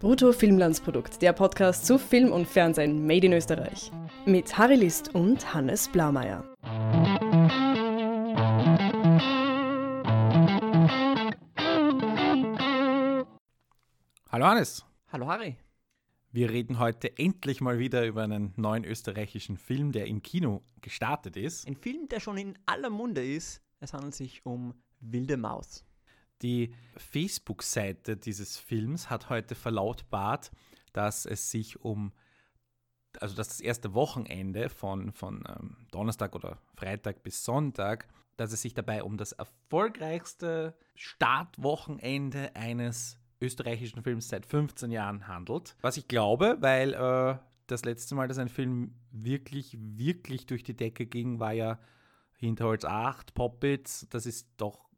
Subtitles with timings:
[0.00, 3.90] Brutto Filmlandsprodukt, der Podcast zu Film und Fernsehen made in Österreich.
[4.26, 6.44] Mit Harry List und Hannes Blaumeier.
[14.30, 14.84] Hallo Hannes.
[15.12, 15.56] Hallo Harry.
[16.32, 21.36] Wir reden heute endlich mal wieder über einen neuen österreichischen Film, der im Kino gestartet
[21.36, 21.66] ist.
[21.68, 23.62] Ein Film, der schon in aller Munde ist.
[23.78, 25.84] Es handelt sich um Wilde Maus.
[26.42, 30.50] Die Facebook-Seite dieses Films hat heute verlautbart,
[30.92, 32.12] dass es sich um,
[33.20, 38.62] also dass das erste Wochenende von, von ähm, Donnerstag oder Freitag bis Sonntag, dass es
[38.62, 45.76] sich dabei um das erfolgreichste Startwochenende eines österreichischen Films seit 15 Jahren handelt.
[45.82, 50.76] Was ich glaube, weil äh, das letzte Mal, dass ein Film wirklich, wirklich durch die
[50.76, 51.78] Decke ging, war ja
[52.36, 54.06] Hinterholz 8, Poppits.
[54.10, 54.88] Das ist doch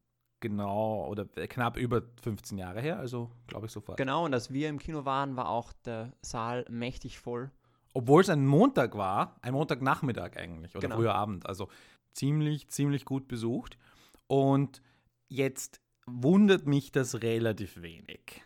[0.41, 3.97] genau oder knapp über 15 Jahre her, also glaube ich sofort.
[3.99, 7.51] Genau, und als wir im Kino waren, war auch der Saal mächtig voll.
[7.95, 10.97] Obwohl es ein Montag war, ein Montagnachmittag eigentlich oder Genau.
[10.97, 11.69] früher Abend, also
[12.12, 13.78] ziemlich, ziemlich gut besucht.
[14.27, 14.83] Und
[15.28, 18.43] jetzt wundert mich das relativ wenig.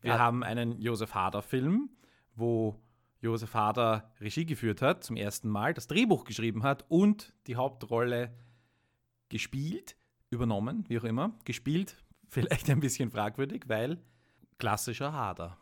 [0.00, 0.18] Wir Ja.
[0.18, 1.90] haben einen Josef Hader-Film,
[2.34, 2.80] wo
[3.20, 8.34] Josef Hader Regie geführt hat, zum ersten Mal, das Drehbuch geschrieben hat und die Hauptrolle
[9.28, 9.96] gespielt,
[10.34, 11.32] übernommen, wie auch immer.
[11.44, 11.96] Gespielt,
[12.28, 13.98] vielleicht ein bisschen fragwürdig, weil
[14.58, 15.56] klassischer Hader.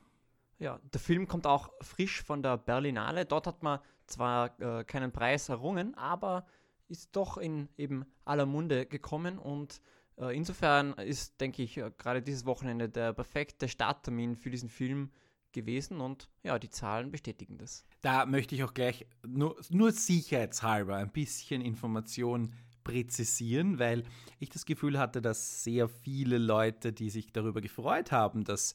[0.58, 3.24] Ja, der Film kommt auch frisch von der Berlinale.
[3.24, 6.46] Dort hat man zwar äh, keinen Preis errungen, aber
[6.88, 9.80] ist doch in eben aller Munde gekommen und
[10.18, 15.10] äh, insofern ist, denke ich, äh, gerade dieses Wochenende der perfekte Starttermin für diesen Film
[15.52, 17.84] gewesen und ja, die Zahlen bestätigen das.
[18.00, 22.54] Da möchte ich auch gleich nur, nur sicherheitshalber ein bisschen Information
[22.84, 24.04] präzisieren, weil
[24.38, 28.74] ich das Gefühl hatte, dass sehr viele Leute, die sich darüber gefreut haben, dass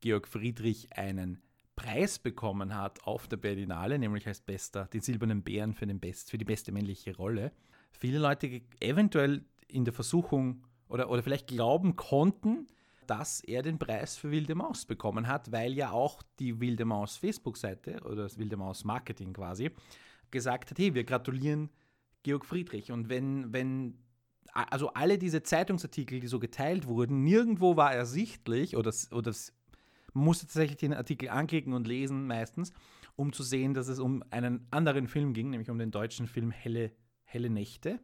[0.00, 1.42] Georg Friedrich einen
[1.76, 6.30] Preis bekommen hat auf der Berlinale, nämlich als bester, den Silbernen Bären für, den Best,
[6.30, 7.52] für die beste männliche Rolle.
[7.92, 12.66] Viele Leute eventuell in der Versuchung oder, oder vielleicht glauben konnten,
[13.06, 17.16] dass er den Preis für Wilde Maus bekommen hat, weil ja auch die Wilde Maus
[17.16, 19.70] Facebook-Seite oder das Wilde Maus Marketing quasi
[20.30, 21.70] gesagt hat, hey, wir gratulieren
[22.22, 22.92] Georg Friedrich.
[22.92, 23.98] Und wenn, wenn,
[24.52, 29.32] also alle diese Zeitungsartikel, die so geteilt wurden, nirgendwo war ersichtlich oder, oder
[30.14, 32.72] man musste tatsächlich den Artikel anklicken und lesen meistens,
[33.16, 36.50] um zu sehen, dass es um einen anderen Film ging, nämlich um den deutschen Film
[36.50, 36.92] Helle,
[37.24, 38.00] Helle Nächte.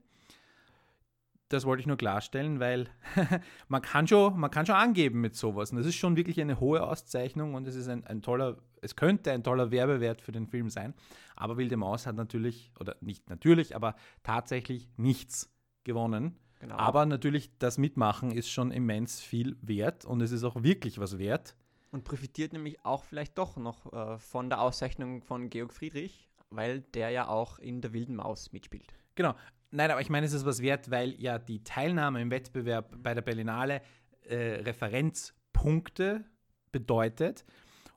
[1.49, 2.89] Das wollte ich nur klarstellen, weil
[3.69, 5.71] man, kann schon, man kann schon angeben mit sowas.
[5.71, 8.97] Und das ist schon wirklich eine hohe Auszeichnung und es ist ein, ein toller, es
[8.97, 10.95] könnte ein toller Werbewert für den Film sein.
[11.37, 15.51] Aber Wilde Maus hat natürlich, oder nicht natürlich, aber tatsächlich nichts
[15.85, 16.37] gewonnen.
[16.61, 16.77] Genau.
[16.77, 21.19] Aber natürlich, das Mitmachen ist schon immens viel wert und es ist auch wirklich was
[21.19, 21.55] wert.
[21.91, 26.81] Und profitiert nämlich auch vielleicht doch noch äh, von der Auszeichnung von Georg Friedrich, weil
[26.81, 28.93] der ja auch in der Wilden Maus mitspielt.
[29.15, 29.35] Genau.
[29.71, 33.15] Nein, aber ich meine, es ist was wert, weil ja die Teilnahme im Wettbewerb bei
[33.15, 33.83] der Berlinale
[34.23, 36.25] äh, Referenzpunkte
[36.73, 37.45] bedeutet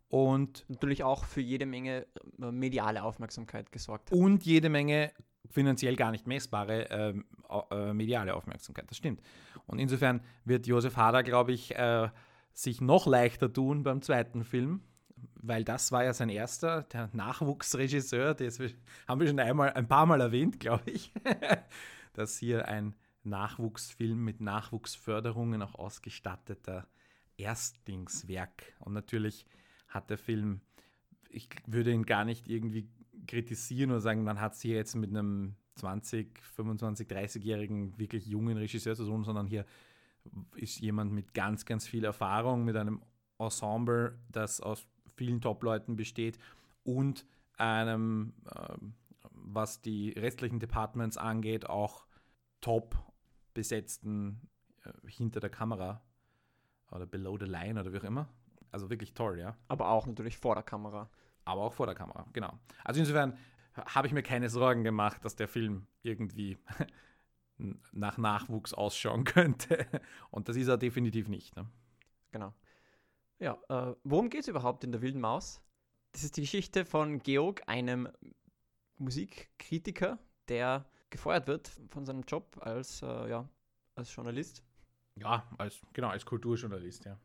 [0.10, 2.06] und, Natürlich auch für jede Menge
[2.42, 4.18] äh, mediale Aufmerksamkeit gesorgt hat.
[4.18, 5.12] und jede Menge
[5.50, 7.26] finanziell gar nicht messbare ähm,
[7.72, 8.90] äh, mediale Aufmerksamkeit.
[8.90, 9.22] Das stimmt.
[9.66, 12.10] Und insofern wird Josef Hader, glaube ich, äh,
[12.54, 14.82] sich noch leichter tun beim zweiten Film,
[15.42, 18.60] weil das war ja sein erster, der Nachwuchsregisseur, das
[19.08, 21.14] haben wir schon einmal, ein paar Mal erwähnt, glaube ich,
[22.14, 26.88] dass hier ein Nachwuchsfilm mit Nachwuchsförderungen auch ausgestatteter
[27.38, 28.74] Erstlingswerk.
[28.80, 29.46] Und natürlich
[29.88, 30.62] hat der Film,
[31.30, 32.90] ich würde ihn gar nicht irgendwie
[33.28, 38.58] kritisieren oder sagen, man hat es hier jetzt mit einem 20, 25, 30-jährigen wirklich jungen
[38.58, 39.66] Regisseur zu tun, sondern hier
[40.56, 43.02] ist jemand mit ganz, ganz viel Erfahrung, mit einem
[43.40, 44.86] Ensemble, das aus
[45.16, 46.38] vielen Top-Leuten besteht
[46.84, 47.26] und
[47.58, 48.94] einem, ähm,
[49.32, 52.06] was die restlichen Departments angeht, auch
[52.60, 52.96] top
[53.54, 54.50] besetzten
[54.84, 56.02] äh, hinter der Kamera
[56.92, 58.30] oder below the line oder wie auch immer.
[58.72, 59.58] Also wirklich toll, ja.
[59.68, 61.10] Aber auch natürlich vor der Kamera.
[61.44, 62.58] Aber auch vor der Kamera, genau.
[62.84, 63.38] Also insofern
[63.74, 66.58] habe ich mir keine Sorgen gemacht, dass der Film irgendwie
[67.92, 69.86] nach Nachwuchs ausschauen könnte.
[70.30, 71.56] Und das ist er definitiv nicht.
[71.56, 71.68] Ne?
[72.32, 72.54] Genau.
[73.42, 75.62] Ja, äh, worum geht es überhaupt in der Wilden Maus?
[76.12, 78.08] Das ist die Geschichte von Georg, einem
[79.00, 83.50] Musikkritiker, der gefeuert wird von seinem Job als, äh, ja,
[83.96, 84.64] als Journalist
[85.16, 87.18] Ja, als, genau, als Kulturjournalist, ja.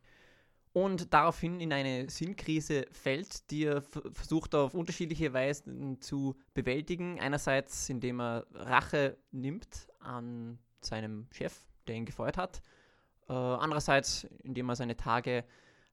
[0.73, 7.21] und daraufhin in eine Sinnkrise fällt, die er versucht auf unterschiedliche Weisen zu bewältigen.
[7.21, 12.63] Einerseits, indem er Rache nimmt an seinem Chef, der ihn gefeuert hat.
[13.29, 15.45] Äh, andererseits, indem er seine Tage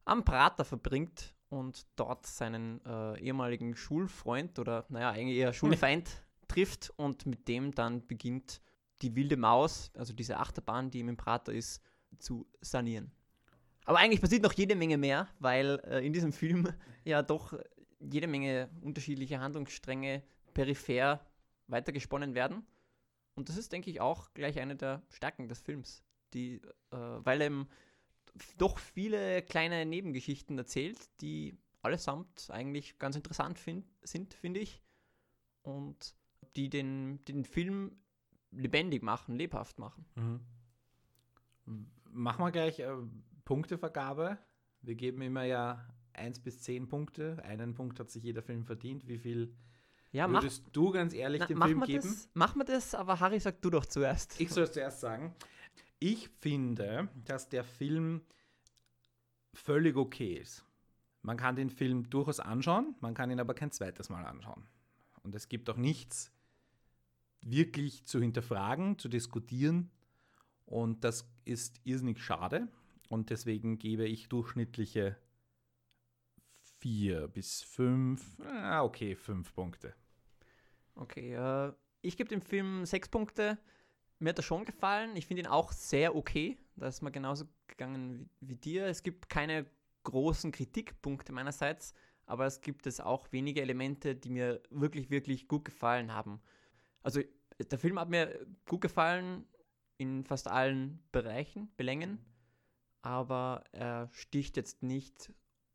[0.05, 6.09] am Prater verbringt und dort seinen äh, ehemaligen Schulfreund oder naja, eigentlich eher Schulfeind
[6.47, 8.61] trifft und mit dem dann beginnt
[9.01, 11.81] die wilde Maus, also diese Achterbahn, die im Prater ist,
[12.19, 13.11] zu sanieren.
[13.85, 16.67] Aber eigentlich passiert noch jede Menge mehr, weil äh, in diesem Film
[17.03, 17.53] ja doch
[17.99, 20.23] jede Menge unterschiedliche Handlungsstränge
[20.53, 21.25] peripher
[21.67, 22.65] weitergesponnen werden.
[23.35, 26.03] Und das ist, denke ich, auch gleich eine der Stärken des Films,
[26.33, 26.61] die,
[26.91, 27.67] äh, weil eben
[28.57, 34.81] doch viele kleine Nebengeschichten erzählt, die allesamt eigentlich ganz interessant find, sind, finde ich.
[35.61, 36.15] Und
[36.55, 37.97] die den, den Film
[38.51, 40.05] lebendig machen, lebhaft machen.
[40.15, 41.87] Mhm.
[42.11, 42.91] Machen wir gleich äh,
[43.45, 44.37] Punktevergabe.
[44.81, 47.41] Wir geben immer ja 1 bis 10 Punkte.
[47.43, 49.07] Einen Punkt hat sich jeder Film verdient.
[49.07, 49.55] Wie viel
[50.11, 52.09] ja, würdest mach, du ganz ehrlich na, dem Film geben?
[52.09, 54.39] Das, mach wir das, aber Harry, sag du doch zuerst.
[54.39, 55.33] Ich soll es zuerst sagen.
[56.05, 58.23] Ich finde, dass der Film
[59.53, 60.65] völlig okay ist.
[61.21, 64.67] Man kann den Film durchaus anschauen, man kann ihn aber kein zweites Mal anschauen.
[65.23, 66.29] Und es gibt auch nichts
[67.39, 69.91] wirklich zu hinterfragen, zu diskutieren.
[70.65, 72.67] Und das ist irrsinnig schade.
[73.07, 75.15] Und deswegen gebe ich durchschnittliche
[76.79, 79.95] vier bis fünf, ah, okay, fünf Punkte.
[80.95, 81.71] Okay, äh,
[82.01, 83.57] ich gebe dem Film sechs Punkte.
[84.23, 85.17] Mir hat er schon gefallen.
[85.17, 86.57] Ich finde ihn auch sehr okay.
[86.77, 88.85] Da ist mir genauso gegangen wie, wie, dir.
[88.85, 89.65] Es gibt keine
[90.03, 91.93] großen Kritikpunkte meinerseits,
[92.25, 96.41] aber es gibt es auch wenige Elemente, die mir wirklich, wirklich gut gefallen haben.
[97.01, 97.19] Also
[97.69, 99.45] der Film hat mir gut gefallen
[99.97, 102.17] in fast allen Bereichen, Belängen,
[103.01, 105.33] aber er sticht jetzt nicht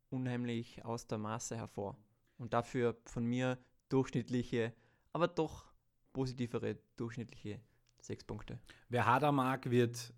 [0.09, 1.99] unheimlich aus der Maße hervor.
[2.39, 3.59] Und dafür von mir
[3.89, 4.73] durchschnittliche,
[5.13, 5.71] aber doch
[6.13, 7.61] positivere durchschnittliche
[8.01, 8.59] sechs Punkte.
[8.89, 10.13] Wer Hader mag, wird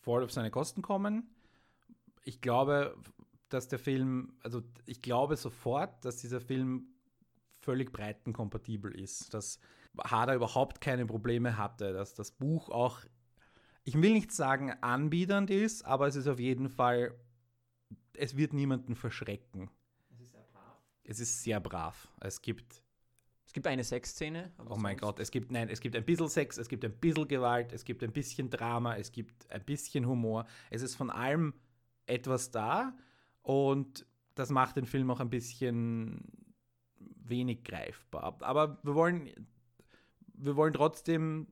[0.00, 1.28] voll auf seine Kosten kommen.
[2.24, 2.96] Ich glaube,
[3.48, 6.86] dass der Film, also ich glaube sofort, dass dieser Film
[7.60, 9.58] völlig breitenkompatibel ist, dass
[9.98, 13.00] Hader überhaupt keine Probleme hatte, dass das Buch auch,
[13.84, 17.14] ich will nicht sagen anbiedernd ist, aber es ist auf jeden Fall,
[18.14, 19.70] es wird niemanden verschrecken.
[20.10, 20.82] Es ist sehr brav.
[21.04, 22.08] Es ist sehr brav.
[22.20, 22.81] Es gibt
[23.52, 24.50] es gibt eine Sexszene.
[24.70, 27.28] Oh mein Gott, es gibt, nein, es gibt ein bisschen Sex, es gibt ein bisschen
[27.28, 30.46] Gewalt, es gibt ein bisschen Drama, es gibt ein bisschen Humor.
[30.70, 31.52] Es ist von allem
[32.06, 32.96] etwas da
[33.42, 36.32] und das macht den Film auch ein bisschen
[36.98, 38.38] wenig greifbar.
[38.40, 39.28] Aber wir wollen,
[40.32, 41.48] wir wollen trotzdem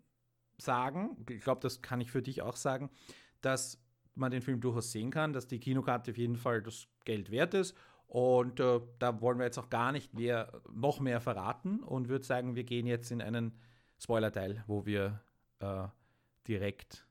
[0.57, 2.89] sagen, ich glaube, das kann ich für dich auch sagen,
[3.43, 3.79] dass
[4.15, 7.53] man den Film durchaus sehen kann, dass die Kinokarte auf jeden Fall das Geld wert
[7.53, 7.77] ist
[8.11, 12.25] und äh, da wollen wir jetzt auch gar nicht mehr, noch mehr verraten und würde
[12.25, 13.57] sagen, wir gehen jetzt in einen
[14.01, 15.21] Spoiler-Teil, wo wir
[15.61, 15.87] äh,
[16.49, 17.07] direkt,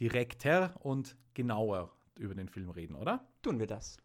[0.00, 3.28] direkter und genauer über den Film reden, oder?
[3.42, 3.98] Tun wir das.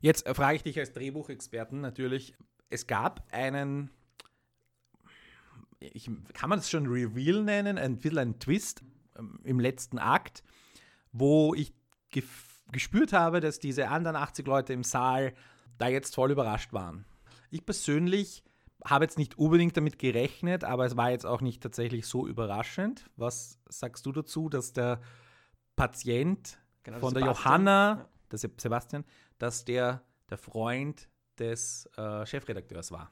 [0.00, 2.36] Jetzt äh, frage ich dich als Drehbuchexperten natürlich,
[2.70, 3.90] es gab einen,
[5.80, 8.84] ich, kann man das schon Reveal nennen, ein bisschen ein Twist
[9.18, 10.44] ähm, im letzten Akt,
[11.10, 11.74] wo ich
[12.72, 15.34] gespürt habe, dass diese anderen 80 Leute im Saal
[15.78, 17.04] da jetzt voll überrascht waren.
[17.50, 18.42] Ich persönlich
[18.84, 23.08] habe jetzt nicht unbedingt damit gerechnet, aber es war jetzt auch nicht tatsächlich so überraschend.
[23.16, 25.00] Was sagst du dazu, dass der
[25.76, 27.52] Patient genau, von der Sebastian.
[27.52, 28.08] Johanna, ja.
[28.30, 29.04] der Sebastian,
[29.38, 33.10] dass der der Freund des äh, Chefredakteurs war?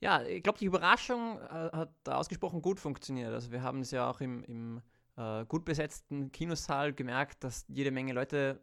[0.00, 3.32] Ja, ich glaube, die Überraschung äh, hat ausgesprochen gut funktioniert.
[3.32, 4.82] Also wir haben es ja auch im, im
[5.16, 8.60] äh, gut besetzten Kinosaal gemerkt, dass jede Menge Leute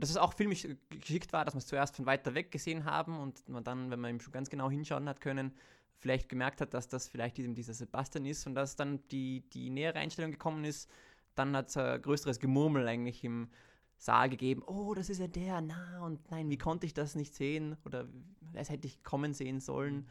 [0.00, 3.18] dass es auch filmisch geschickt war, dass wir es zuerst von weiter weg gesehen haben
[3.18, 5.52] und man dann, wenn man ihm schon ganz genau hinschauen hat können,
[5.98, 9.70] vielleicht gemerkt hat, dass das vielleicht eben dieser Sebastian ist und dass dann die, die
[9.70, 10.88] nähere Einstellung gekommen ist,
[11.34, 13.48] dann hat es ein größeres Gemurmel eigentlich im
[13.96, 14.62] Saal gegeben.
[14.64, 18.08] Oh, das ist ja der, na und nein, wie konnte ich das nicht sehen oder
[18.52, 20.08] was hätte ich kommen sehen sollen?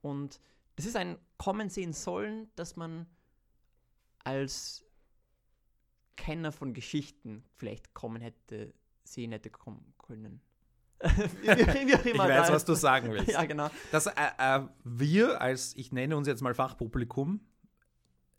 [0.00, 0.40] Und
[0.74, 3.06] es ist ein Kommen sehen sollen, dass man
[4.24, 4.84] als
[6.16, 10.40] Kenner von Geschichten vielleicht kommen hätte sehen hätte kommen können.
[11.02, 11.48] ich
[12.18, 13.28] weiß, was du sagen willst.
[13.32, 13.68] ja, genau.
[13.90, 17.40] Das, äh, äh, wir als, ich nenne uns jetzt mal Fachpublikum,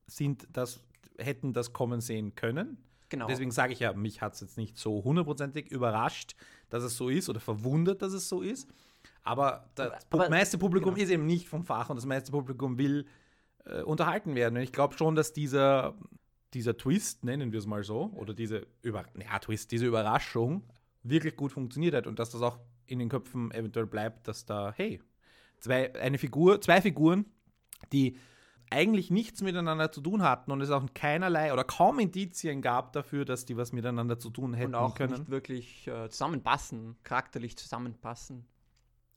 [0.08, 0.82] sind das,
[1.18, 2.78] hätten das kommen sehen können.
[3.10, 3.28] Genau.
[3.28, 6.36] Deswegen sage ich ja, mich hat es jetzt nicht so hundertprozentig überrascht,
[6.70, 8.68] dass es so ist oder verwundert, dass es so ist.
[9.24, 11.04] Aber das aber, meiste Publikum genau.
[11.04, 13.06] ist eben nicht vom Fach und das meiste Publikum will
[13.66, 14.58] äh, unterhalten werden.
[14.58, 15.96] Und ich glaube schon, dass dieser
[16.54, 20.64] dieser Twist, nennen wir es mal so, oder diese, Über ja, Twist, diese Überraschung
[21.04, 24.74] wirklich gut funktioniert hat und dass das auch in den Köpfen eventuell bleibt, dass da,
[24.76, 25.02] hey,
[25.60, 27.26] zwei, eine Figur, zwei Figuren,
[27.92, 28.18] die
[28.70, 33.24] eigentlich nichts miteinander zu tun hatten und es auch keinerlei oder kaum Indizien gab dafür,
[33.24, 35.14] dass die was miteinander zu tun hätten Und auch können.
[35.14, 38.46] nicht wirklich äh, zusammenpassen, charakterlich zusammenpassen.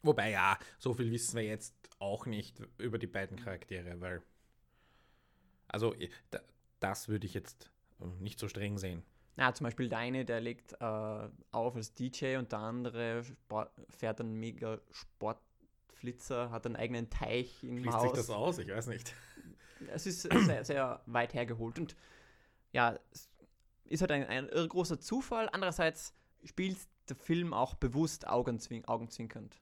[0.03, 4.23] Wobei ja, so viel wissen wir jetzt auch nicht über die beiden Charaktere, weil
[5.69, 5.95] also
[6.81, 9.03] das würde ich jetzt äh, nicht so streng sehen.
[9.37, 13.71] Ja, zum Beispiel der eine, der legt äh, auf als DJ und der andere Sport,
[13.91, 18.03] fährt einen mega Sportflitzer, hat einen eigenen Teich im Schließt Haus.
[18.03, 18.59] sich das aus?
[18.59, 19.15] Ich weiß nicht.
[19.89, 21.97] Es ist sehr, sehr weit hergeholt und
[22.73, 23.29] ja, es
[23.85, 25.51] ist halt ein, ein großer Zufall.
[25.53, 26.15] Andererseits
[26.45, 26.79] spielt
[27.11, 29.61] der Film auch bewusst augenzwin augenzwinkernd.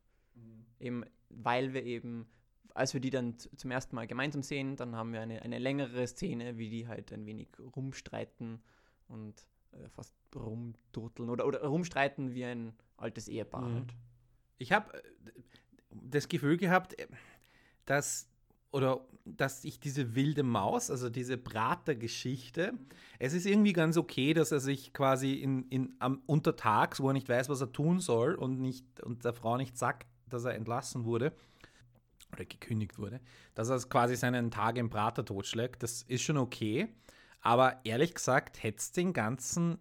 [0.78, 2.28] Eben, weil wir eben,
[2.74, 6.06] als wir die dann zum ersten Mal gemeinsam sehen, dann haben wir eine, eine längere
[6.06, 8.60] Szene, wie die halt ein wenig rumstreiten
[9.08, 13.74] und äh, fast rumturteln oder, oder rumstreiten wie ein altes Ehepaar Mhm.
[13.74, 13.94] halt.
[14.58, 15.02] Ich habe
[15.90, 17.06] das Gefühl gehabt, äh,
[17.86, 18.28] dass
[18.72, 22.74] oder dass ich diese wilde Maus, also diese Prater-Geschichte,
[23.20, 27.12] es ist irgendwie ganz okay, dass er sich quasi in, in, am Untertags, wo er
[27.12, 30.54] nicht weiß, was er tun soll und, nicht, und der Frau nicht sagt, dass er
[30.56, 31.32] entlassen wurde
[32.34, 33.20] oder gekündigt wurde,
[33.54, 35.82] dass er quasi seinen Tag im Prater totschlägt.
[35.82, 36.88] Das ist schon okay.
[37.40, 39.78] Aber ehrlich gesagt, hätte es den ganzen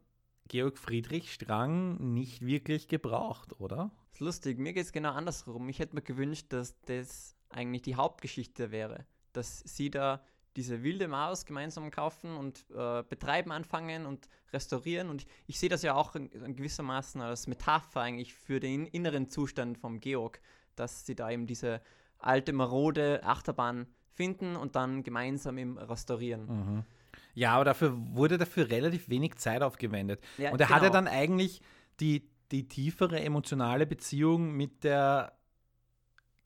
[0.48, 3.92] Georg Friedrich-Strang nicht wirklich gebraucht, oder?
[4.14, 5.68] ist lustig, mir geht es genau andersrum.
[5.70, 9.06] Ich hätte mir gewünscht, dass das eigentlich die Hauptgeschichte wäre.
[9.34, 10.24] Dass sie da
[10.56, 15.10] diese wilde Maus gemeinsam kaufen und äh, betreiben anfangen und restaurieren.
[15.10, 18.86] Und ich, ich sehe das ja auch in, in gewissermaßen als Metapher eigentlich für den
[18.86, 20.40] inneren Zustand vom Georg,
[20.76, 21.82] dass sie da eben diese
[22.24, 26.86] alte, marode Achterbahn finden und dann gemeinsam eben restaurieren.
[27.34, 30.22] Ja, aber dafür wurde dafür relativ wenig Zeit aufgewendet.
[30.38, 30.94] Ja, Und er hatte genau.
[30.94, 31.62] dann eigentlich
[32.00, 35.34] die, die tiefere emotionale Beziehung mit der,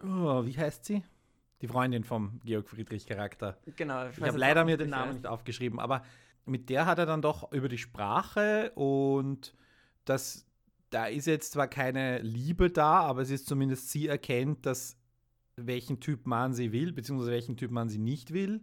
[0.01, 1.03] oh, wie heißt sie?
[1.61, 3.57] Die Freundin vom Georg Friedrich-Charakter.
[3.75, 4.07] Genau.
[4.07, 6.03] Ich habe leider mir den Namen nicht aufgeschrieben, aber
[6.45, 9.53] mit der hat er dann doch über die Sprache und
[10.05, 10.45] das,
[10.91, 14.97] da ist jetzt zwar keine Liebe da, aber es ist zumindest sie erkennt, dass
[15.57, 18.61] welchen Typ man sie will, beziehungsweise welchen Typ man sie nicht will.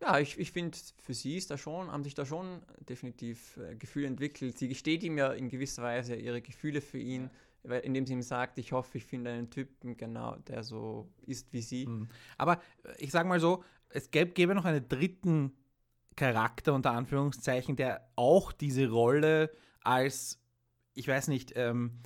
[0.00, 3.76] Ja, ich, ich finde, für sie ist da schon, haben sich da schon definitiv äh,
[3.76, 4.58] Gefühle entwickelt.
[4.58, 7.30] Sie gesteht ihm ja in gewisser Weise ihre Gefühle für ihn,
[7.62, 11.52] weil, indem sie ihm sagt, ich hoffe, ich finde einen Typen, genau, der so ist
[11.52, 11.86] wie sie.
[11.86, 12.08] Mhm.
[12.38, 15.52] Aber äh, ich sage mal so, es gäbe, gäbe noch einen dritten
[16.16, 19.50] Charakter unter Anführungszeichen, der auch diese Rolle
[19.82, 20.42] als,
[20.94, 22.00] ich weiß nicht, ähm,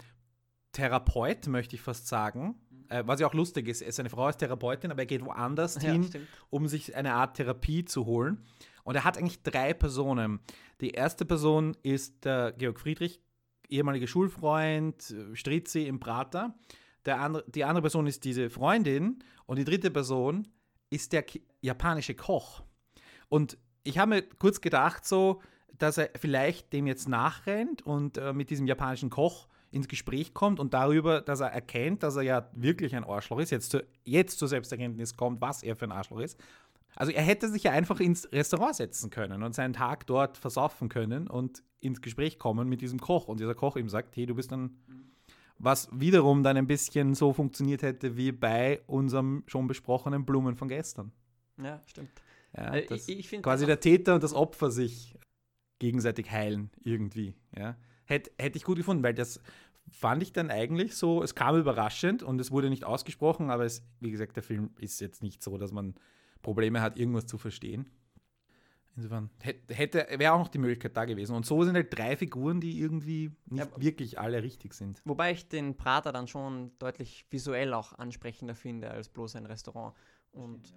[0.73, 2.56] Therapeut, möchte ich fast sagen,
[2.94, 5.92] äh, was ja auch lustig ist, seine Frau ist Therapeutin, aber er geht woanders Ja,
[5.92, 6.28] hin, stimmt.
[6.50, 8.44] um sich eine Art Therapie zu holen.
[8.84, 10.40] Und er hat eigentlich drei Personen.
[10.80, 13.20] Die erste Person ist der Georg Friedrich,
[13.68, 16.54] ehemaliger Schulfreund, äh, Strizzi im Prater.
[17.04, 20.48] Der andere, die andere Person ist diese Freundin und die dritte Person
[20.90, 21.24] ist der
[21.60, 22.62] japanische Koch.
[23.28, 25.42] Und ich habe mir kurz gedacht, so,
[25.76, 30.61] dass er vielleicht dem jetzt nachrennt und äh, mit diesem japanischen Koch ins Gespräch kommt
[30.61, 34.38] und darüber, dass er erkennt, dass er ja wirklich ein Arschloch ist, jetzt, zu, jetzt
[34.38, 36.38] zur Selbsterkenntnis kommt, was er für ein Arschloch ist.
[36.97, 40.88] Also er hätte sich ja einfach ins Restaurant setzen können und seinen Tag dort versaufen
[40.88, 43.26] können und ins Gespräch kommen mit diesem Koch.
[43.26, 44.76] Und dieser Koch ihm sagt, hey, du bist dann,
[45.59, 50.69] was wiederum dann ein bisschen so funktioniert hätte wie bei unserem schon besprochenen Blumen von
[50.69, 51.11] gestern.
[51.61, 52.11] Ja, stimmt.
[52.57, 55.16] Ja, dass ich- ich quasi der Täter und das Opfer sich
[55.81, 57.35] gegenseitig heilen irgendwie.
[57.59, 57.76] Ja.
[58.04, 59.40] Hätte, hätte ich gut gefunden, weil das
[59.91, 63.87] fand ich dann eigentlich so, es kam überraschend und es wurde nicht ausgesprochen, aber es,
[64.00, 65.95] wie gesagt, der Film ist jetzt nicht so, dass man
[66.43, 67.91] Probleme hat, irgendwas zu verstehen.
[68.97, 71.35] Insofern hätte, wäre auch noch die Möglichkeit da gewesen.
[71.35, 75.03] Und so sind halt drei Figuren, die irgendwie nicht Ja, wirklich alle richtig sind.
[75.05, 79.97] Wobei ich den Prater dann schon deutlich visuell auch ansprechender finde als bloß ein Restaurant.
[80.31, 80.75] Und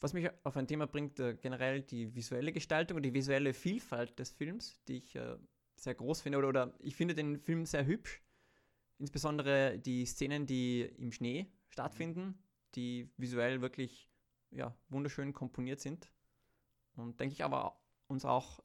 [0.00, 4.18] was mich auf ein Thema bringt, äh, generell die visuelle Gestaltung und die visuelle Vielfalt
[4.18, 5.36] des Films, die ich äh,
[5.76, 6.38] sehr groß finde.
[6.38, 8.22] Oder, oder ich finde den Film sehr hübsch.
[9.02, 12.38] Insbesondere die Szenen, die im Schnee stattfinden,
[12.76, 14.08] die visuell wirklich
[14.52, 16.12] ja, wunderschön komponiert sind.
[16.94, 18.62] Und denke ich aber uns auch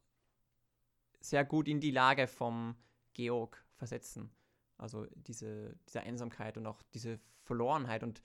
[1.19, 2.75] sehr gut in die Lage vom
[3.15, 4.29] Georg versetzen.
[4.77, 8.21] Also diese, diese Einsamkeit und auch diese Verlorenheit und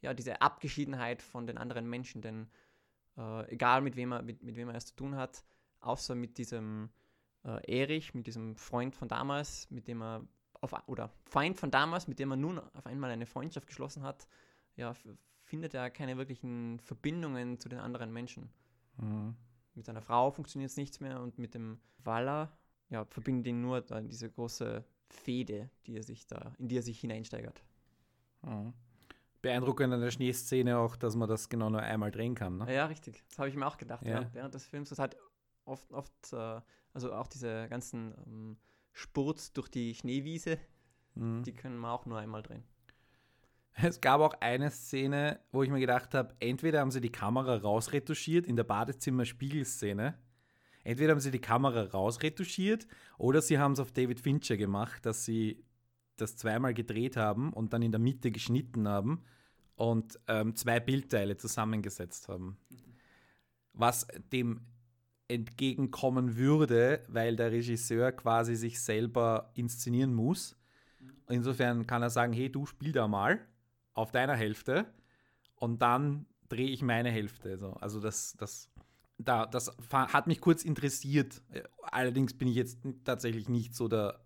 [0.00, 2.22] ja, diese Abgeschiedenheit von den anderen Menschen.
[2.22, 2.50] Denn
[3.16, 5.44] äh, egal mit wem, er, mit, mit wem er es zu tun hat,
[5.78, 6.90] außer mit diesem
[7.44, 10.26] äh, Erich, mit diesem Freund von damals, mit dem er
[10.62, 14.26] auf, oder Feind von damals, mit dem er nun auf einmal eine Freundschaft geschlossen hat,
[14.76, 14.94] ja,
[15.42, 18.48] findet er keine wirklichen Verbindungen zu den anderen Menschen.
[18.96, 19.36] Mhm.
[19.74, 22.56] Mit seiner Frau funktioniert es nichts mehr und mit dem Waller
[22.88, 26.82] ja, verbindet ihn nur dann diese große Fehde, die er sich da, in die er
[26.82, 27.62] sich hineinsteigert.
[28.42, 28.72] Mhm.
[29.40, 32.58] beeindruckend an der Schneeszene auch, dass man das genau nur einmal drehen kann.
[32.58, 32.74] Ne?
[32.74, 33.24] Ja, richtig.
[33.28, 34.22] Das habe ich mir auch gedacht, Ja.
[34.22, 34.30] ja.
[34.32, 35.16] Während des Films, das hat
[35.64, 36.60] oft, oft äh,
[36.92, 38.56] also auch diese ganzen ähm,
[38.92, 40.58] Spurts durch die Schneewiese,
[41.14, 41.42] Mhm.
[41.42, 42.64] die können wir auch nur einmal drehen.
[43.74, 47.56] Es gab auch eine Szene, wo ich mir gedacht habe, entweder haben sie die Kamera
[47.56, 50.18] rausretuschiert in der Badezimmer-Spiegelszene,
[50.84, 52.86] entweder haben sie die Kamera rausretuschiert
[53.18, 55.64] oder sie haben es auf David Fincher gemacht, dass sie
[56.16, 59.22] das zweimal gedreht haben und dann in der Mitte geschnitten haben
[59.74, 62.58] und ähm, zwei Bildteile zusammengesetzt haben.
[63.72, 64.60] Was dem
[65.32, 70.56] entgegenkommen würde, weil der Regisseur quasi sich selber inszenieren muss.
[71.28, 73.40] Insofern kann er sagen, hey, du spiel da mal
[73.94, 74.86] auf deiner Hälfte
[75.56, 77.56] und dann drehe ich meine Hälfte.
[77.56, 77.72] So.
[77.74, 78.70] Also das, das,
[79.18, 81.42] da, das hat mich kurz interessiert.
[81.50, 84.20] Äh, Allerdings bin ich jetzt tatsächlich nicht so der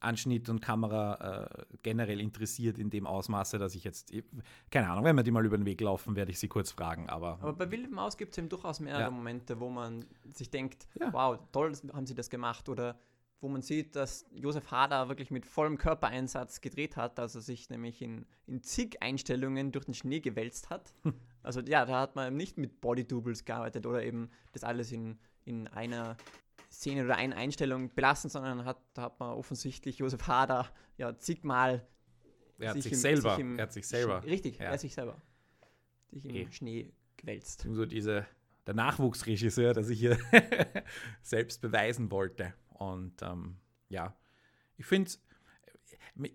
[0.00, 4.24] Anschnitt und Kamera äh, generell interessiert in dem Ausmaße, dass ich jetzt, eh-
[4.70, 7.08] keine Ahnung, wenn wir die mal über den Weg laufen, werde ich sie kurz fragen.
[7.08, 9.10] Aber, Aber bei Wilde Maus gibt es eben durchaus mehrere Ja.
[9.10, 11.12] Momente, wo man sich denkt, Ja.
[11.12, 12.68] wow, toll haben sie das gemacht.
[12.68, 12.98] Oder
[13.40, 17.70] wo man sieht, dass Josef Hader wirklich mit vollem Körpereinsatz gedreht hat, dass er sich
[17.70, 20.92] nämlich in, in zig Einstellungen durch den Schnee gewälzt hat.
[21.44, 25.18] Also ja, da hat man eben nicht mit Body-Doubles gearbeitet oder eben das alles in,
[25.44, 26.16] in einer
[26.70, 31.86] Szene oder einer Einstellung belassen, sondern hat, da hat man offensichtlich Josef Hader ja zigmal
[32.58, 34.64] er hat sich, im- selber, sich im er hat sich selber, richtig, ja.
[34.66, 35.20] er hat sich selber
[36.10, 36.50] sich im Eh.
[36.50, 37.66] Schnee gewälzt.
[37.70, 38.26] so diese,
[38.66, 40.18] der Nachwuchsregisseur, der sich hier
[41.22, 42.54] selbst beweisen wollte.
[42.70, 43.56] Und ähm,
[43.88, 44.14] ja,
[44.76, 45.10] ich finde,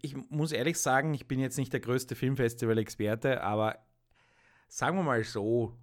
[0.01, 3.79] ich muss ehrlich sagen, ich bin jetzt nicht der größte Filmfestival-Experte, aber
[4.67, 5.75] sagen wir mal so,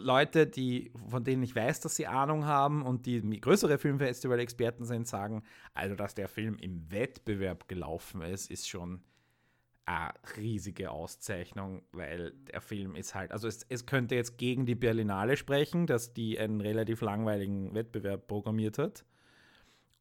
[0.00, 5.06] Leute, die, von denen ich weiß, dass sie Ahnung haben und die größere Filmfestival-Experten sind,
[5.06, 5.42] sagen,
[5.74, 9.02] also dass der Film im Wettbewerb gelaufen ist, ist schon
[9.88, 14.74] eine riesige Auszeichnung, weil der Film ist halt, also es, es könnte jetzt gegen die
[14.74, 19.04] Berlinale sprechen, dass die einen relativ langweiligen Wettbewerb programmiert hat.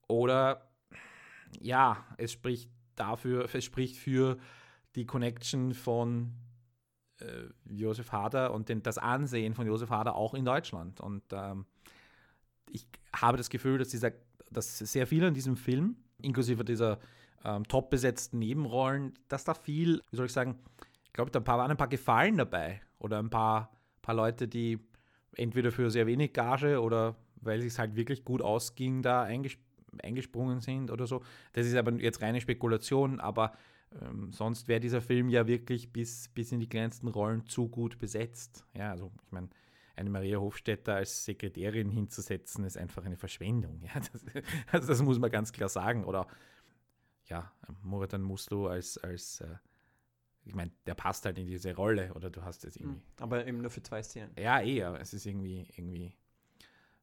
[0.07, 0.69] Oder
[1.61, 4.37] ja, es spricht dafür, es spricht für
[4.95, 6.33] die Connection von
[7.19, 10.99] äh, Josef Hader und den, das Ansehen von Josef Hader auch in Deutschland.
[10.99, 11.65] Und ähm,
[12.71, 14.11] ich habe das Gefühl, dass dieser,
[14.51, 16.99] dass sehr viel an diesem Film, inklusive dieser
[17.43, 20.57] ähm, top besetzten Nebenrollen, dass da viel, wie soll ich sagen,
[21.05, 24.79] ich glaube, da waren ein paar Gefallen dabei oder ein paar, paar Leute, die
[25.35, 29.57] entweder für sehr wenig Gage oder weil es halt wirklich gut ausging, da einges
[30.03, 31.23] eingesprungen sind oder so.
[31.53, 33.53] Das ist aber jetzt reine Spekulation, aber
[34.01, 37.97] ähm, sonst wäre dieser Film ja wirklich bis, bis in die kleinsten Rollen zu gut
[37.97, 38.65] besetzt.
[38.73, 39.49] Ja, also ich meine,
[39.95, 43.81] eine Maria Hofstetter als Sekretärin hinzusetzen, ist einfach eine Verschwendung.
[43.93, 44.25] Ja, das,
[44.71, 46.05] also das muss man ganz klar sagen.
[46.05, 46.27] Oder
[47.25, 47.51] ja,
[47.83, 49.55] Muratan Muslu als, als äh,
[50.45, 52.99] ich meine, der passt halt in diese Rolle oder du hast jetzt irgendwie.
[52.99, 53.23] Mhm.
[53.23, 54.31] Aber eben nur für zwei Szenen.
[54.37, 54.99] Ja, eher.
[54.99, 56.15] Es ist irgendwie, irgendwie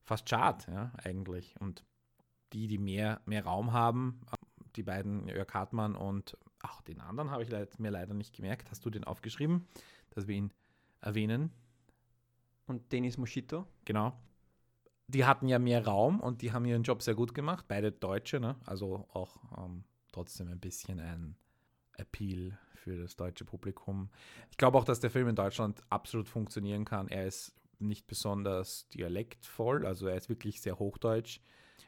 [0.03, 1.55] fast schade, ja, eigentlich.
[1.61, 1.85] Und
[2.53, 4.21] die, die mehr, mehr Raum haben,
[4.77, 8.71] die beiden, Jörg Hartmann und ach, den anderen habe ich leid, mir leider nicht gemerkt.
[8.71, 9.67] Hast du den aufgeschrieben,
[10.11, 10.53] dass wir ihn
[11.01, 11.53] erwähnen?
[12.67, 13.67] Und Denis Moschito.
[13.85, 14.19] Genau.
[15.07, 17.67] Die hatten ja mehr Raum und die haben ihren Job sehr gut gemacht.
[17.69, 18.57] Beide Deutsche, ne?
[18.65, 21.37] Also auch ähm, trotzdem ein bisschen ein
[21.99, 24.09] Appeal für das deutsche Publikum.
[24.51, 27.09] Ich glaube auch, dass der Film in Deutschland absolut funktionieren kann.
[27.09, 31.41] Er ist nicht besonders dialektvoll, also er ist wirklich sehr hochdeutsch.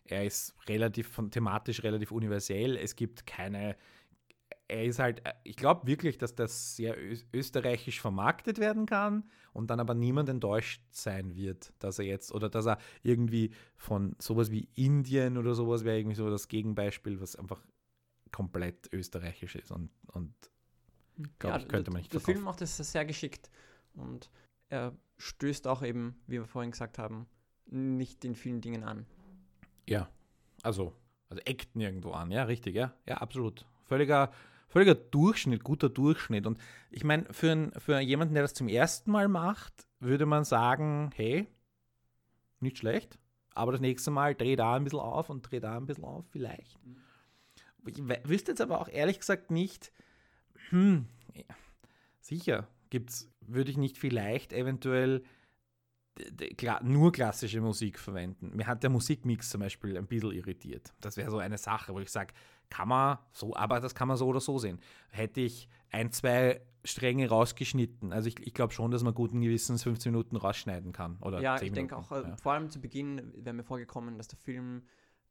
[0.04, 2.76] Er ist relativ thematisch relativ universell.
[2.76, 3.76] Es gibt keine
[4.68, 6.96] er ist halt, ich glaube wirklich, dass das sehr
[7.33, 12.48] österreichisch vermarktet werden kann und dann aber niemand enttäuscht sein wird, dass er jetzt oder
[12.48, 17.37] dass er irgendwie von sowas wie Indien oder sowas wäre irgendwie so das Gegenbeispiel, was
[17.37, 17.64] einfach
[18.33, 20.35] komplett österreichisch ist und, und
[21.38, 22.35] Glaub ich, könnte man nicht Der verkaufen.
[22.38, 23.50] Film macht es sehr geschickt
[23.94, 24.31] und
[24.68, 27.26] er stößt auch eben, wie wir vorhin gesagt haben,
[27.66, 29.07] nicht in vielen Dingen an.
[29.88, 30.11] ja,
[30.62, 30.92] also,
[31.29, 33.64] also eckt nirgendwo an, ja, richtig, ja, ja, absolut.
[33.85, 34.33] Völliger,
[34.68, 36.46] völliger Durchschnitt, guter Durchschnitt.
[36.46, 36.59] Und
[36.90, 41.11] ich meine, für, ein- für jemanden, der das zum ersten Mal macht, würde man sagen,
[41.14, 41.46] hey,
[42.61, 43.18] nicht schlecht,
[43.55, 46.24] aber das nächste Mal dreh da ein bisschen auf und dreh da ein bisschen auf,
[46.31, 46.79] vielleicht.
[47.87, 49.92] Ich we- wüsste jetzt aber auch ehrlich gesagt nicht,
[50.70, 51.07] hm,
[52.20, 55.22] sicher gibt's, würde ich nicht vielleicht eventuell
[56.83, 58.52] nur klassische Musik verwenden.
[58.57, 60.94] Mir hat der Musikmix zum Beispiel ein bisschen irritiert.
[61.00, 62.33] Das wäre so eine Sache, wo ich sage,
[62.70, 64.81] kann man so, aber das kann man so oder so sehen.
[65.09, 69.83] Hätte ich ein, zwei Stränge rausgeschnitten, also ich, ich glaube schon, dass man guten Gewissens
[69.83, 71.18] 15 Minuten rausschneiden kann.
[71.20, 72.37] Oder ja, 10 ich denke auch, äh, ja.
[72.37, 74.83] vor allem zu Beginn wäre mir vorgekommen, dass der Film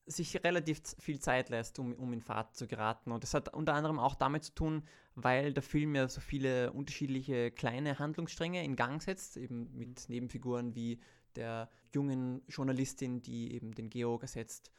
[0.08, 3.12] sich relativ viel Zeit lässt, um, um in Fahrt zu geraten.
[3.12, 4.84] Und das hat unter anderem auch damit zu tun,
[5.15, 10.76] weil der Film ja so viele unterschiedliche kleine Handlungsstränge in Gang setzt, eben mit Nebenfiguren
[10.76, 11.00] wie
[11.36, 14.71] der jungen Journalistin, die eben den Georg ersetzt,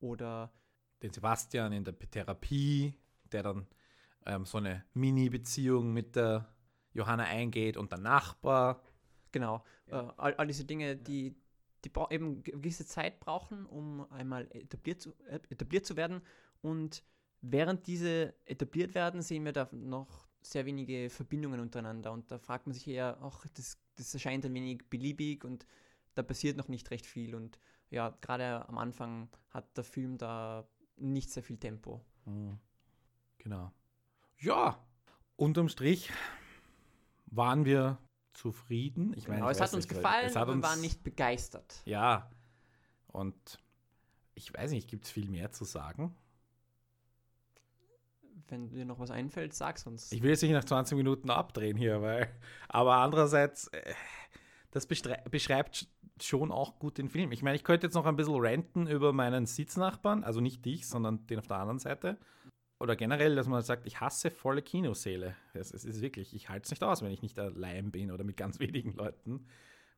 [0.00, 0.52] oder
[1.02, 2.94] Den Sebastian in der Therapie,
[3.32, 3.66] der dann
[4.26, 6.48] ähm, so eine Mini-Beziehung mit der
[6.92, 8.82] Johanna eingeht und der Nachbar.
[9.32, 9.64] Genau.
[9.86, 11.34] Äh, all, all diese Dinge, die,
[11.84, 16.22] die eben ge- gewisse Zeit brauchen, um einmal etabliert zu, äh, etabliert zu werden.
[16.62, 17.02] Und
[17.42, 22.12] während diese etabliert werden, sehen wir da noch sehr wenige Verbindungen untereinander.
[22.12, 25.66] Und da fragt man sich eher, ach, das, das erscheint ein wenig beliebig und
[26.14, 27.34] da passiert noch nicht recht viel.
[27.34, 27.58] Und
[27.90, 32.00] ja, gerade am Anfang hat der Film da nicht sehr viel Tempo.
[32.24, 32.58] Mhm.
[33.38, 33.72] Genau.
[34.38, 34.78] Ja,
[35.36, 36.10] unterm Strich
[37.26, 37.98] waren wir
[38.32, 39.12] zufrieden.
[39.16, 40.80] Ich meine, genau, ich es hat uns nicht, gefallen, es hat aber wir uns, waren
[40.80, 41.82] nicht begeistert.
[41.84, 42.30] Ja,
[43.08, 43.60] und
[44.34, 46.14] ich weiß nicht, gibt es viel mehr zu sagen?
[48.48, 50.12] Wenn dir noch was einfällt, sag's uns.
[50.12, 52.28] Ich will jetzt nicht nach 20 Minuten abdrehen hier, weil,
[52.68, 53.94] aber andererseits, äh,
[54.74, 55.86] das beschreibt sch-
[56.20, 57.32] schon auch gut den Film.
[57.32, 60.86] Ich meine, ich könnte jetzt noch ein bisschen ranten über meinen Sitznachbarn, also nicht dich,
[60.86, 62.18] sondern den auf der anderen Seite.
[62.80, 65.36] Oder generell, dass man sagt, ich hasse volle Kinosäle.
[65.54, 68.24] Es, es ist wirklich, ich halte es nicht aus, wenn ich nicht allein bin oder
[68.24, 69.46] mit ganz wenigen Leuten.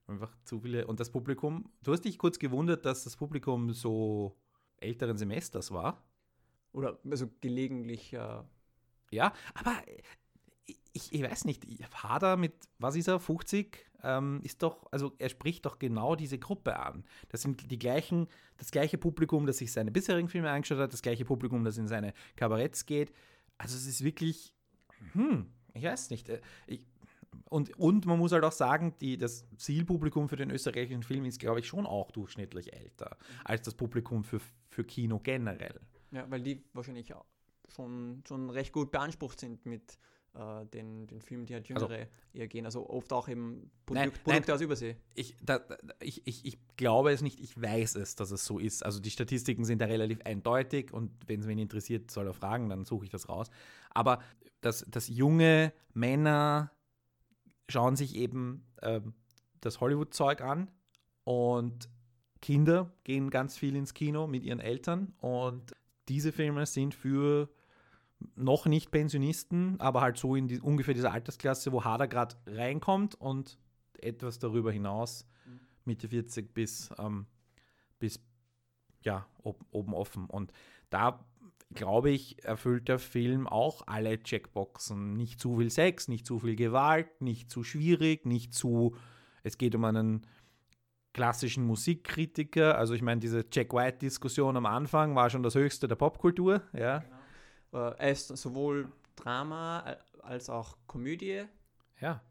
[0.06, 0.86] Einfach zu viele.
[0.86, 4.36] Und das Publikum, du hast dich kurz gewundert, dass das Publikum so
[4.76, 6.04] älteren Semesters war.
[6.72, 8.42] Oder also gelegentlich äh,
[9.10, 9.72] Ja, aber
[10.92, 11.64] ich, ich weiß nicht,
[12.02, 16.38] Hader mit, was ist er, 50, ähm, ist doch, also er spricht doch genau diese
[16.38, 17.04] Gruppe an.
[17.28, 21.02] Das sind die gleichen, das gleiche Publikum, das sich seine bisherigen Filme angeschaut hat, das
[21.02, 23.12] gleiche Publikum, das in seine Kabaretts geht.
[23.58, 24.54] Also es ist wirklich,
[25.12, 26.28] hm, ich weiß nicht.
[26.28, 26.82] äh, Ich,
[27.50, 31.38] und, und man muss halt auch sagen, die, das Zielpublikum für den österreichischen Film ist,
[31.38, 35.80] glaube ich, schon auch durchschnittlich älter als das Publikum für, für Kino generell.
[36.12, 37.12] Ja, weil die wahrscheinlich
[37.68, 39.98] schon, schon recht gut beansprucht sind mit
[40.38, 42.64] äh, den, den Filmen, die halt Also- Jüngere eher gehen.
[42.64, 44.50] Also oft auch eben Produ Nein, Produkte nein.
[44.56, 44.96] aus Übersee.
[45.14, 45.60] ich, da,
[46.00, 48.84] ich, ich, ich glaube es nicht, ich weiß es, dass es so ist.
[48.84, 52.68] Also die Statistiken sind da relativ eindeutig und wenn es wen interessiert, soll er fragen,
[52.68, 53.48] dann suche ich das raus.
[53.90, 54.20] Aber
[54.60, 56.70] dass, dass junge Männer
[57.68, 59.14] schauen sich eben ähm,
[59.60, 60.70] das Hollywood-Zeug an
[61.24, 61.88] und
[62.42, 65.72] Kinder gehen ganz viel ins Kino mit ihren Eltern und
[66.08, 67.48] diese Filme sind für
[68.34, 73.14] noch nicht Pensionisten, aber halt so in die, ungefähr dieser Altersklasse, wo Hader gerade reinkommt
[73.14, 73.58] und
[74.00, 75.26] etwas darüber hinaus.
[75.84, 77.26] Mitte 40 bis, ähm,
[77.98, 78.20] bis
[79.02, 80.26] ja, ob, oben offen.
[80.26, 80.52] Und
[80.90, 81.24] da
[81.74, 85.14] glaube ich, erfüllt der Film auch alle Checkboxen.
[85.14, 88.96] Nicht zu viel Sex, nicht zu viel Gewalt, nicht zu schwierig, nicht zu,
[89.42, 90.26] es geht um einen
[91.12, 92.78] klassischen Musikkritiker.
[92.78, 96.62] Also ich meine, diese Jack White-Diskussion am Anfang war schon das Höchste der Popkultur.
[96.72, 97.15] Ja, Äh,
[97.78, 101.44] er ist sowohl Drama äh, als auch Komödie.
[102.00, 102.22] Ja.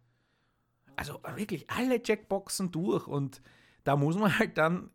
[0.95, 3.41] Also wirklich alle Checkboxen durch und
[3.83, 4.91] da muss man halt dann,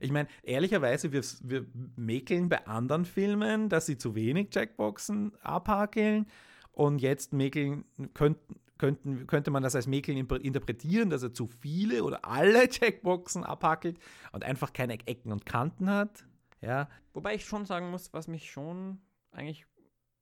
[0.00, 6.26] ich meine, ehrlicherweise, wir, wir mäkeln bei anderen Filmen, dass sie zu wenig Checkboxen abhakeln
[6.72, 12.02] und jetzt mäkeln, könnten, könnten, könnte man das als Mäkeln interpretieren, dass er zu viele
[12.02, 13.98] oder alle Checkboxen abhakelt
[14.32, 16.24] und einfach keine Ecken und Kanten hat.
[16.60, 19.00] Ja, Wobei ich schon sagen muss, was mich schon
[19.32, 19.66] eigentlich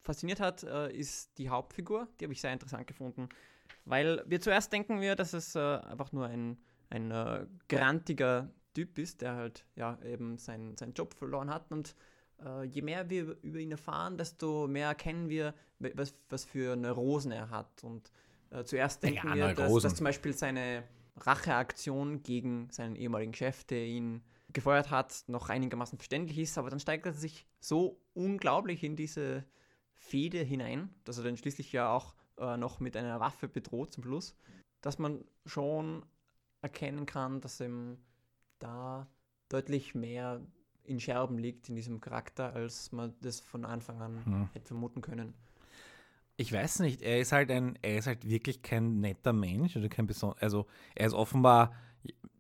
[0.06, 2.08] fasziniert hat, äh, ist die Hauptfigur.
[2.18, 3.28] Die habe ich sehr interessant gefunden.
[3.84, 6.58] Weil wir zuerst denken wir, dass es äh, einfach nur ein,
[6.90, 11.70] ein äh, grantiger Typ ist, der halt ja eben sein, seinen Job verloren hat.
[11.70, 11.94] Und
[12.44, 17.32] äh, je mehr wir über ihn erfahren, desto mehr erkennen wir, was, was für Neurosen
[17.32, 17.84] er hat.
[17.84, 18.10] Und
[18.50, 20.84] äh, zuerst Ja, denken wir, dass, dass zum Beispiel seine
[21.18, 26.80] Racheaktion gegen seinen ehemaligen Chef, der ihn gefeuert hat, noch einigermaßen verständlich ist, aber dann
[26.80, 29.44] steigert er sich so unglaublich in diese
[29.96, 34.04] Fehde hinein, dass er dann schließlich ja auch äh, noch mit einer Waffe bedroht zum
[34.04, 34.36] Schluss,
[34.80, 36.04] dass man schon
[36.62, 37.98] erkennen kann, dass ihm
[38.58, 39.06] da
[39.48, 40.40] deutlich mehr
[40.84, 44.48] in Scherben liegt in diesem Charakter, als man das von Anfang an Hm.
[44.52, 45.34] hätte vermuten können.
[46.36, 49.88] ich weiß nicht, er ist halt ein, er ist halt wirklich kein netter Mensch oder
[49.88, 51.74] kein beson also er ist offenbar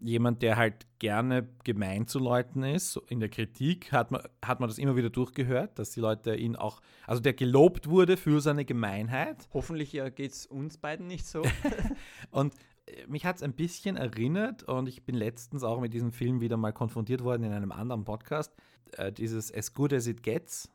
[0.00, 3.00] jemand, der halt gerne gemein zu Leuten ist.
[3.08, 6.56] In der Kritik hat man, hat man das immer wieder durchgehört, dass die Leute ihn
[6.56, 9.48] auch, also der gelobt wurde für seine Gemeinheit.
[9.52, 11.42] Hoffentlich geht es uns beiden nicht so.
[12.30, 12.54] Und
[12.86, 16.40] äh, mich hat es ein bisschen erinnert und ich bin letztens auch mit diesem Film
[16.40, 18.54] wieder mal konfrontiert worden in einem anderen Podcast.
[18.92, 20.70] Äh, dieses As Good As It Gets.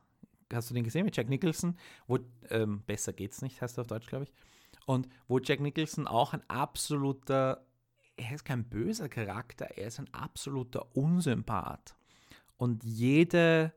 [0.54, 1.78] Hast du den gesehen mit Jack Nicholson?
[2.08, 4.34] Wo, ähm, besser geht's nicht, heißt er auf Deutsch, glaube ich.
[4.86, 7.66] Und wo Jack Nicholson auch ein absoluter,
[8.18, 11.96] er ist kein böser Charakter, er ist ein absoluter Unsympath.
[12.58, 13.74] und jede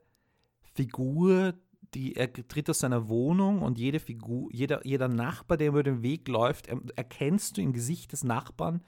[0.75, 1.55] Figur,
[1.93, 6.03] die er tritt aus seiner Wohnung und jede Figur, jeder, jeder Nachbar, der über den
[6.03, 8.83] Weg läuft, er, erkennst du im Gesicht des Nachbarn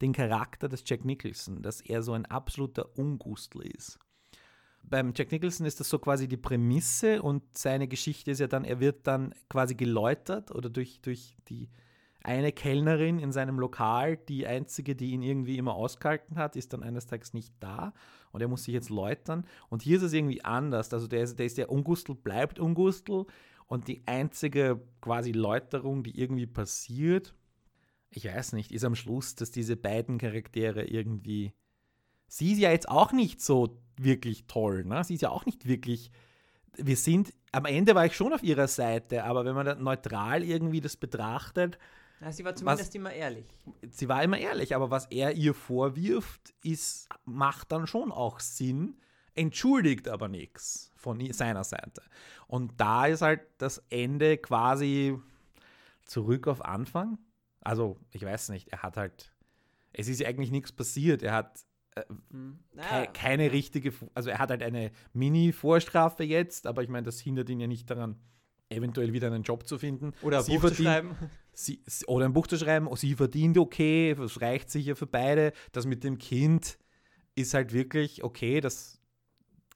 [0.00, 3.98] den Charakter des Jack Nicholson, dass er so ein absoluter Ungustel ist.
[4.84, 8.64] Beim Jack Nicholson ist das so quasi die Prämisse und seine Geschichte ist ja dann,
[8.64, 11.68] er wird dann quasi geläutert oder durch, durch die
[12.24, 16.82] eine Kellnerin in seinem Lokal, die einzige, die ihn irgendwie immer ausgehalten hat, ist dann
[16.82, 17.92] eines Tages nicht da
[18.30, 19.46] und er muss sich jetzt läutern.
[19.68, 20.92] Und hier ist es irgendwie anders.
[20.92, 23.26] Also der ist der, ist der Ungustel, bleibt Ungustel
[23.66, 27.34] und die einzige quasi Läuterung, die irgendwie passiert,
[28.14, 31.52] ich weiß nicht, ist am Schluss, dass diese beiden Charaktere irgendwie.
[32.28, 35.02] Sie ist ja jetzt auch nicht so wirklich toll, ne?
[35.04, 36.10] Sie ist ja auch nicht wirklich.
[36.76, 40.80] Wir sind, am Ende war ich schon auf ihrer Seite, aber wenn man neutral irgendwie
[40.80, 41.78] das betrachtet,
[42.30, 43.46] sie war zumindest was, immer ehrlich.
[43.90, 49.00] Sie war immer ehrlich, aber was er ihr vorwirft, ist, macht dann schon auch Sinn,
[49.34, 52.02] entschuldigt aber nichts von seiner Seite.
[52.46, 55.18] Und da ist halt das Ende quasi
[56.04, 57.18] zurück auf Anfang.
[57.60, 59.32] Also, ich weiß nicht, er hat halt,
[59.92, 61.22] es ist ja eigentlich nichts passiert.
[61.22, 62.58] Er hat äh, hm.
[62.72, 63.06] naja.
[63.06, 67.48] ke keine richtige, also er hat halt eine Mini-Vorstrafe jetzt, aber ich meine, das hindert
[67.50, 68.16] ihn ja nicht daran,
[68.68, 70.12] eventuell wieder einen Job zu finden.
[70.22, 71.16] Oder ein sie Buch zu schreiben.
[71.54, 72.88] Sie, oder ein Buch zu schreiben.
[72.96, 75.52] Sie verdient okay, das reicht sicher für beide.
[75.72, 76.78] Das mit dem Kind
[77.34, 79.00] ist halt wirklich okay, das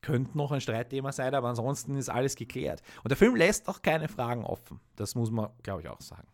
[0.02, 2.82] könnte noch ein Streitthema sein, aber ansonsten ist alles geklärt.
[3.02, 4.80] Und der Film lässt auch keine Fragen offen.
[4.94, 6.28] Das muss man, glaube ich, auch sagen.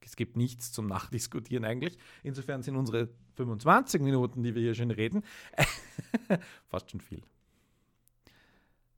[0.00, 1.98] Es gibt nichts zum Nachdiskutieren eigentlich.
[2.22, 5.24] Insofern sind unsere 25 Minuten, die wir hier schon reden,
[6.68, 7.22] fast schon viel.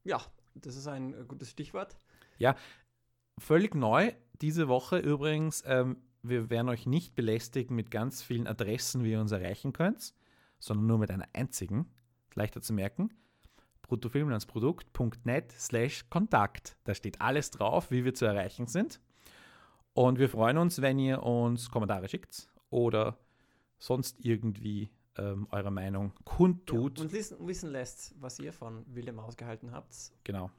[0.05, 0.21] Ja,
[0.55, 1.97] das ist ein gutes Stichwort.
[2.39, 2.57] Ja,
[3.39, 5.63] völlig neu diese Woche übrigens.
[5.67, 10.15] Ähm, wir werden euch nicht belästigen mit ganz vielen Adressen, wie ihr uns erreichen könnt,
[10.59, 11.91] sondern nur mit einer einzigen.
[12.35, 13.11] Leichter zu merken.
[13.83, 16.77] bruttofilmlandsprodukt.net slash Kontakt.
[16.85, 19.01] Da steht alles drauf, wie wir zu erreichen sind.
[19.95, 23.19] Und wir freuen uns, wenn ihr uns Kommentare schickt oder
[23.79, 26.99] sonst irgendwie ähm, eure Meinung kundtut.
[26.99, 30.13] Ja, und wissen, wissen lässt, was ihr von William ausgehalten habt.
[30.23, 30.51] Genau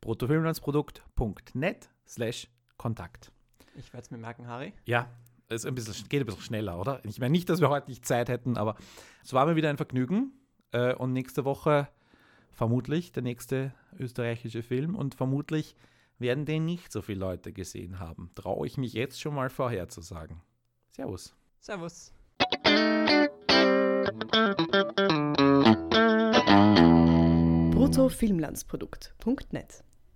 [0.00, 2.48] bruttofilmlandsprodukt.net slash
[2.82, 3.30] Kontakt.
[3.76, 4.72] Ich werde es mir merken, Harry.
[4.86, 5.08] Ja,
[5.48, 7.00] es ein bisschen, geht ein bisschen schneller, oder?
[7.04, 8.74] Ich meine nicht, dass wir heute nicht Zeit hätten, aber
[9.22, 10.32] es war mir wieder ein Vergnügen.
[10.72, 11.86] Äh, und nächste Woche
[12.50, 15.76] vermutlich der nächste österreichische Film und vermutlich
[16.18, 18.32] werden den nicht so viele Leute gesehen haben.
[18.34, 20.40] Traue ich mich jetzt schon mal vorherzusagen.
[20.90, 21.36] Servus.
[21.60, 22.12] Servus.
[27.70, 29.84] bruttofilmlandsprodukt.net